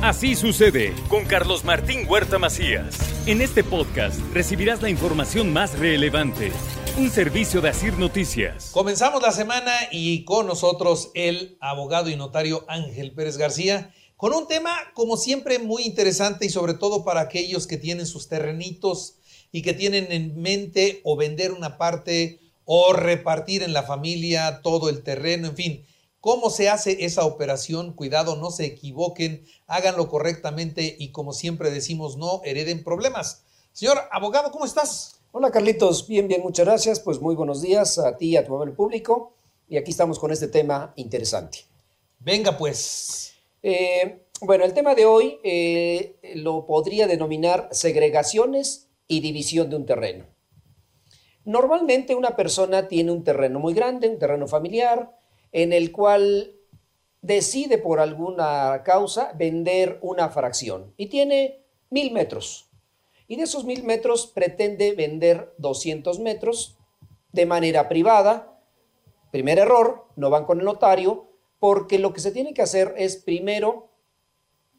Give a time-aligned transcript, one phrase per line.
[0.00, 2.96] Así sucede con Carlos Martín Huerta Macías.
[3.26, 6.52] En este podcast recibirás la información más relevante.
[6.96, 8.70] Un servicio de Asir Noticias.
[8.70, 14.46] Comenzamos la semana y con nosotros el abogado y notario Ángel Pérez García con un
[14.46, 19.16] tema como siempre muy interesante y sobre todo para aquellos que tienen sus terrenitos
[19.50, 24.90] y que tienen en mente o vender una parte o repartir en la familia todo
[24.90, 25.84] el terreno, en fin.
[26.30, 27.94] ¿Cómo se hace esa operación?
[27.94, 33.46] Cuidado, no se equivoquen, háganlo correctamente y como siempre decimos, no hereden problemas.
[33.72, 35.22] Señor abogado, ¿cómo estás?
[35.32, 37.00] Hola Carlitos, bien, bien, muchas gracias.
[37.00, 39.36] Pues muy buenos días a ti y a tu amable público.
[39.70, 41.60] Y aquí estamos con este tema interesante.
[42.18, 43.32] Venga pues.
[43.62, 49.86] Eh, bueno, el tema de hoy eh, lo podría denominar segregaciones y división de un
[49.86, 50.26] terreno.
[51.46, 55.16] Normalmente una persona tiene un terreno muy grande, un terreno familiar,
[55.52, 56.54] en el cual
[57.22, 62.68] decide por alguna causa vender una fracción y tiene mil metros.
[63.26, 66.78] Y de esos mil metros pretende vender 200 metros
[67.32, 68.58] de manera privada.
[69.30, 73.16] Primer error, no van con el notario, porque lo que se tiene que hacer es
[73.16, 73.90] primero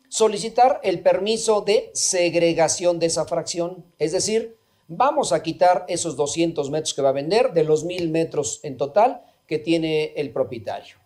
[0.09, 3.86] solicitar el permiso de segregación de esa fracción.
[4.00, 8.09] Es decir, vamos a quitar esos 200 metros que va a vender de los mil
[8.09, 10.97] metros en total que tiene el propietario.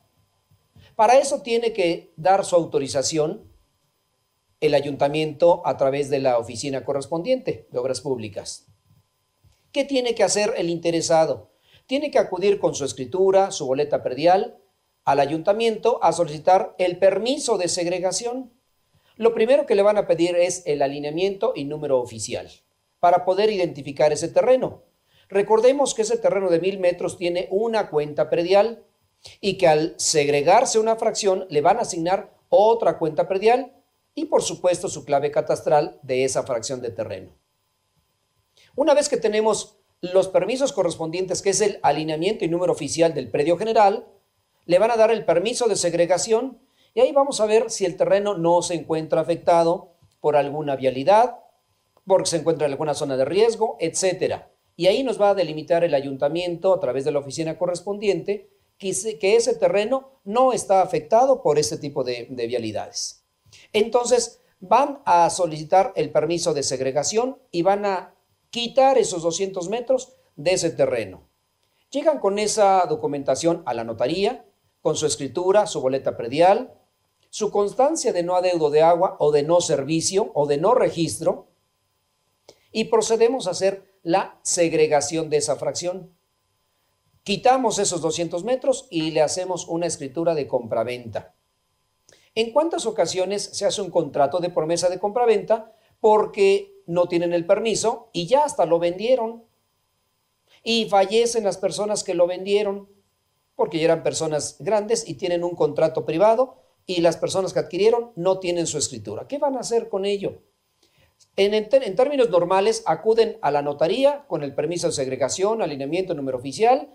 [0.97, 3.49] Para eso tiene que dar su autorización
[4.59, 8.67] el ayuntamiento a través de la oficina correspondiente de obras públicas.
[9.71, 11.51] ¿Qué tiene que hacer el interesado?
[11.87, 14.57] Tiene que acudir con su escritura, su boleta perdial,
[15.05, 18.51] al ayuntamiento a solicitar el permiso de segregación.
[19.15, 22.49] Lo primero que le van a pedir es el alineamiento y número oficial
[22.99, 24.83] para poder identificar ese terreno.
[25.33, 28.83] Recordemos que ese terreno de mil metros tiene una cuenta predial
[29.41, 33.73] y que al segregarse una fracción le van a asignar otra cuenta predial
[34.13, 37.31] y por supuesto su clave catastral de esa fracción de terreno.
[38.75, 43.31] Una vez que tenemos los permisos correspondientes, que es el alineamiento y número oficial del
[43.31, 44.05] predio general,
[44.67, 46.59] le van a dar el permiso de segregación
[46.93, 51.39] y ahí vamos a ver si el terreno no se encuentra afectado por alguna vialidad,
[52.05, 55.83] porque se encuentra en alguna zona de riesgo, etcétera y ahí nos va a delimitar
[55.83, 58.89] el ayuntamiento a través de la oficina correspondiente que,
[59.35, 63.23] ese terreno no está afectado por este tipo de, de vialidades.
[63.71, 68.15] Entonces, van a solicitar el permiso de segregación y van a
[68.49, 71.27] quitar esos 200 metros de ese terreno.
[71.91, 74.45] Llegan con esa documentación a la notaría,
[74.81, 76.73] con su escritura, su boleta predial,
[77.29, 81.47] su constancia de no adeudo de agua o de no servicio o de no registro,
[82.71, 86.15] y procedemos a hacer la segregación de esa fracción.
[87.23, 91.33] Quitamos esos 200 metros y le hacemos una escritura de compraventa.
[92.35, 97.45] ¿En cuántas ocasiones se hace un contrato de promesa de compraventa porque no tienen el
[97.45, 99.45] permiso y ya hasta lo vendieron?
[100.63, 102.89] Y fallecen las personas que lo vendieron
[103.55, 108.11] porque ya eran personas grandes y tienen un contrato privado y las personas que adquirieron
[108.15, 109.27] no tienen su escritura.
[109.27, 110.41] ¿Qué van a hacer con ello?
[111.35, 116.93] En, términos normales, acuden a la notaría con el permiso de segregación, alineamiento, número oficial,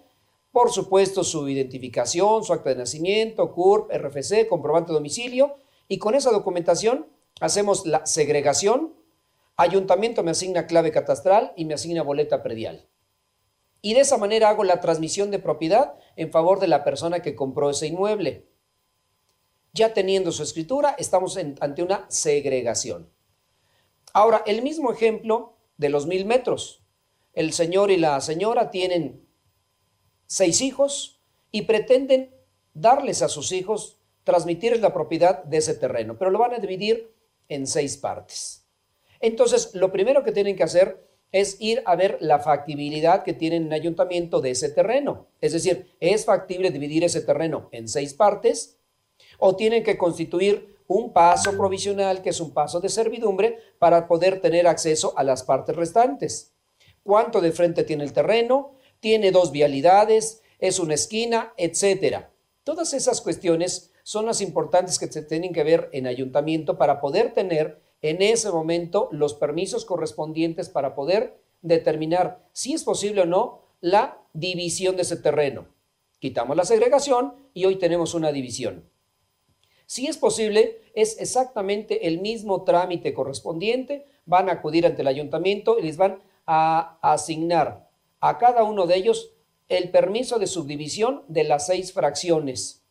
[0.52, 5.56] por supuesto su identificación, su acta de nacimiento, CURP, RFC, comprobante de domicilio,
[5.88, 7.06] y con esa documentación
[7.40, 8.94] hacemos la segregación,
[9.56, 12.86] ayuntamiento me asigna clave catastral y me asigna boleta predial.
[13.82, 17.34] Y de esa manera hago la transmisión de propiedad en favor de la persona que
[17.34, 18.46] compró ese inmueble.
[19.72, 23.10] Ya teniendo su escritura, estamos ante una segregación.
[24.18, 26.82] Ahora, el mismo ejemplo de los mil metros.
[27.34, 29.24] El señor y la señora tienen
[30.26, 31.20] seis hijos
[31.52, 32.34] y pretenden
[32.74, 37.14] darles a sus hijos, transmitirles la propiedad de ese terreno, pero lo van a dividir
[37.48, 38.66] en seis partes.
[39.20, 41.00] Entonces, lo primero que tienen que hacer
[41.30, 45.28] es ir a ver la factibilidad que tienen en el ayuntamiento de ese terreno.
[45.40, 48.80] Es decir, ¿es factible dividir ese terreno en seis partes?
[49.38, 54.40] ¿O tienen que constituir un paso provisional, que es un paso de servidumbre, para poder
[54.40, 56.54] tener acceso a las partes restantes.
[57.04, 58.72] ¿Cuánto de frente tiene el terreno?
[58.98, 60.42] ¿Tiene dos vialidades?
[60.58, 61.52] ¿Es una esquina?
[61.56, 62.30] Etcétera.
[62.64, 67.34] Todas esas cuestiones son las importantes que se tienen que ver en ayuntamiento para poder
[67.34, 73.60] tener en ese momento los permisos correspondientes para poder determinar si es posible o no
[73.80, 75.66] la división de ese terreno.
[76.18, 78.84] Quitamos la segregación y hoy tenemos una división.
[79.88, 84.04] Si es posible, es exactamente el mismo trámite correspondiente.
[84.26, 87.88] Van a acudir ante el ayuntamiento y les van a asignar
[88.20, 89.32] a cada uno de ellos
[89.70, 92.82] el permiso de subdivisión de las seis fracciones.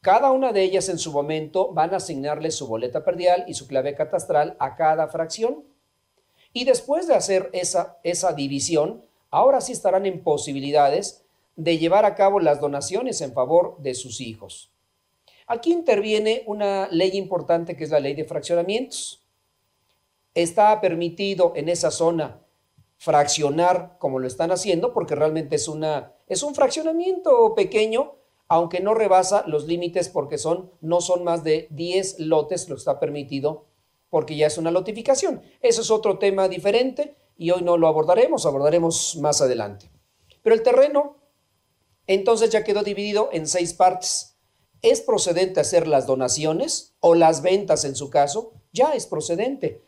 [0.00, 3.66] Cada una de ellas en su momento van a asignarle su boleta perdial y su
[3.66, 5.62] clave catastral a cada fracción.
[6.54, 12.14] Y después de hacer esa, esa división, ahora sí estarán en posibilidades de llevar a
[12.14, 14.71] cabo las donaciones en favor de sus hijos.
[15.46, 19.22] Aquí interviene una ley importante que es la ley de fraccionamientos.
[20.34, 22.40] Está permitido en esa zona
[22.96, 28.14] fraccionar como lo están haciendo porque realmente es, una, es un fraccionamiento pequeño,
[28.46, 33.00] aunque no rebasa los límites porque son, no son más de 10 lotes, lo está
[33.00, 33.66] permitido
[34.08, 35.42] porque ya es una lotificación.
[35.60, 39.90] Eso es otro tema diferente y hoy no lo abordaremos, abordaremos más adelante.
[40.42, 41.16] Pero el terreno
[42.06, 44.31] entonces ya quedó dividido en seis partes.
[44.82, 48.52] ¿Es procedente hacer las donaciones o las ventas en su caso?
[48.72, 49.80] Ya es procedente.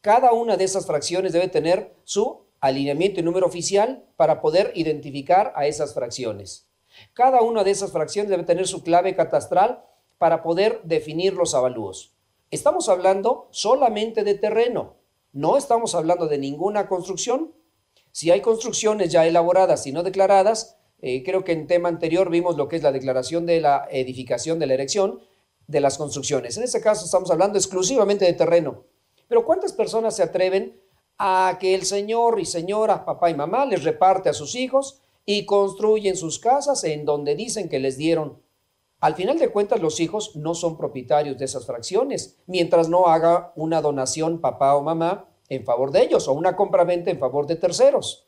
[0.00, 5.52] Cada una de esas fracciones debe tener su alineamiento y número oficial para poder identificar
[5.54, 6.66] a esas fracciones.
[7.12, 9.84] Cada una de esas fracciones debe tener su clave catastral
[10.18, 12.12] para poder definir los avalúos.
[12.50, 14.96] Estamos hablando solamente de terreno,
[15.32, 17.54] no estamos hablando de ninguna construcción.
[18.10, 22.56] Si hay construcciones ya elaboradas y no declaradas, eh, creo que en tema anterior vimos
[22.56, 25.20] lo que es la declaración de la edificación de la erección
[25.66, 26.56] de las construcciones.
[26.56, 28.84] En este caso estamos hablando exclusivamente de terreno.
[29.28, 30.80] Pero ¿cuántas personas se atreven
[31.18, 35.46] a que el señor y señora, papá y mamá les reparte a sus hijos y
[35.46, 38.38] construyen sus casas en donde dicen que les dieron
[39.00, 43.50] al final de cuentas, los hijos no son propietarios de esas fracciones, mientras no haga
[43.56, 47.56] una donación papá o mamá en favor de ellos o una compraventa en favor de
[47.56, 48.26] terceros.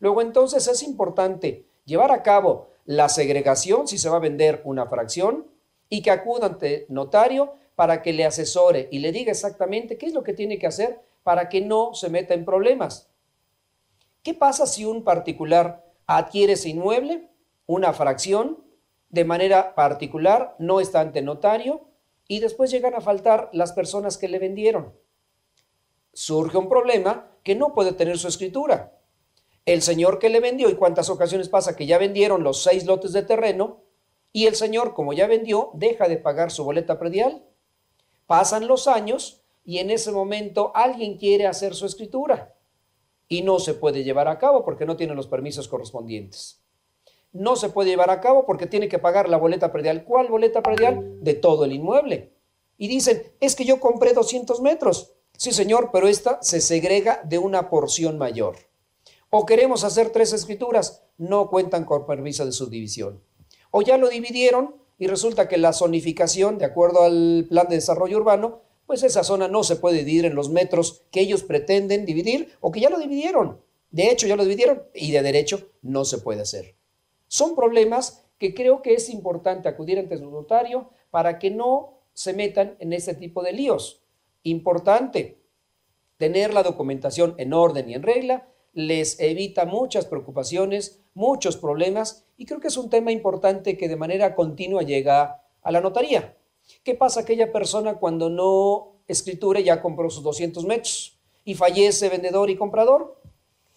[0.00, 4.86] Luego entonces es importante llevar a cabo la segregación si se va a vender una
[4.86, 5.46] fracción
[5.88, 10.14] y que acuda ante notario para que le asesore y le diga exactamente qué es
[10.14, 13.08] lo que tiene que hacer para que no se meta en problemas.
[14.22, 17.28] ¿Qué pasa si un particular adquiere ese inmueble,
[17.66, 18.64] una fracción,
[19.08, 21.82] de manera particular, no está ante notario
[22.26, 24.94] y después llegan a faltar las personas que le vendieron.
[26.14, 28.98] Surge un problema que no puede tener su escritura.
[29.64, 33.12] El señor que le vendió, y cuántas ocasiones pasa que ya vendieron los seis lotes
[33.12, 33.82] de terreno,
[34.32, 37.44] y el señor, como ya vendió, deja de pagar su boleta predial.
[38.26, 42.56] Pasan los años y en ese momento alguien quiere hacer su escritura
[43.28, 46.62] y no se puede llevar a cabo porque no tiene los permisos correspondientes
[47.32, 50.04] no se puede llevar a cabo porque tiene que pagar la boleta predial.
[50.04, 51.22] ¿Cuál boleta predial?
[51.22, 52.34] De todo el inmueble.
[52.76, 55.14] Y dicen, es que yo compré 200 metros.
[55.36, 58.56] Sí, señor, pero esta se segrega de una porción mayor.
[59.34, 63.22] O queremos hacer tres escrituras, no cuentan con permiso de subdivisión.
[63.70, 68.18] O ya lo dividieron y resulta que la zonificación, de acuerdo al plan de desarrollo
[68.18, 72.52] urbano, pues esa zona no se puede dividir en los metros que ellos pretenden dividir
[72.60, 73.58] o que ya lo dividieron.
[73.90, 76.74] De hecho, ya lo dividieron y de derecho no se puede hacer.
[77.26, 82.34] Son problemas que creo que es importante acudir ante su notario para que no se
[82.34, 84.02] metan en ese tipo de líos.
[84.42, 85.38] Importante,
[86.18, 92.46] tener la documentación en orden y en regla les evita muchas preocupaciones, muchos problemas y
[92.46, 96.36] creo que es un tema importante que de manera continua llega a la notaría.
[96.84, 102.50] ¿Qué pasa aquella persona cuando no escriture ya compró sus 200 metros y fallece vendedor
[102.50, 103.22] y comprador?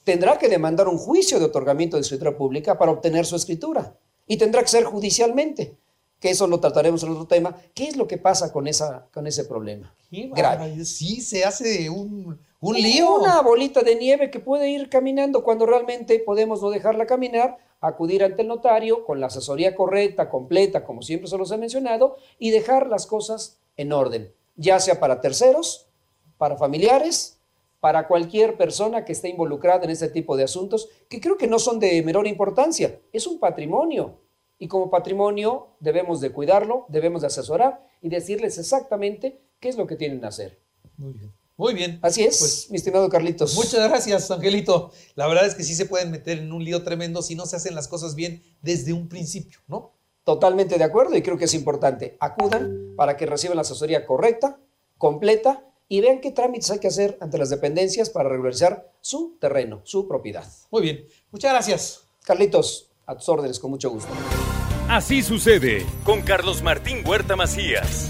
[0.05, 3.97] tendrá que demandar un juicio de otorgamiento de escritura pública para obtener su escritura.
[4.27, 5.75] Y tendrá que ser judicialmente,
[6.19, 7.57] que eso lo trataremos en otro tema.
[7.73, 9.93] ¿Qué es lo que pasa con, esa, con ese problema?
[10.11, 10.85] Grave.
[10.85, 13.15] Sí, se hace un, un lío.
[13.15, 18.23] Una bolita de nieve que puede ir caminando cuando realmente podemos no dejarla caminar, acudir
[18.23, 22.51] ante el notario con la asesoría correcta, completa, como siempre se los he mencionado, y
[22.51, 25.87] dejar las cosas en orden, ya sea para terceros,
[26.37, 27.35] para familiares
[27.85, 31.59] para cualquier persona que esté involucrada en este tipo de asuntos, que creo que no
[31.59, 34.21] son de menor importancia, es un patrimonio.
[34.57, 39.85] Y como patrimonio debemos de cuidarlo, debemos de asesorar y decirles exactamente qué es lo
[39.85, 40.59] que tienen que hacer.
[40.97, 41.31] Muy bien.
[41.57, 41.99] Muy bien.
[42.01, 43.55] Así es, pues, mi estimado Carlitos.
[43.55, 44.91] Muchas gracias, Angelito.
[45.15, 47.55] La verdad es que sí se pueden meter en un lío tremendo si no se
[47.55, 49.93] hacen las cosas bien desde un principio, ¿no?
[50.23, 52.17] Totalmente de acuerdo y creo que es importante.
[52.19, 54.59] Acudan para que reciban la asesoría correcta,
[54.97, 59.81] completa y vean qué trámites hay que hacer ante las dependencias para regularizar su terreno,
[59.85, 60.45] su propiedad.
[60.71, 62.01] Muy bien, muchas gracias.
[62.23, 64.11] Carlitos, a tus órdenes, con mucho gusto.
[64.89, 68.09] Así sucede con Carlos Martín Huerta Macías.